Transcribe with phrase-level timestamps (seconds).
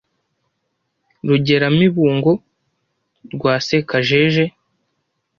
[1.27, 2.31] rugeramibungo
[3.35, 4.43] rwa sekajeje